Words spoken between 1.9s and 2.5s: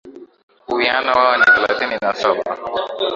na saba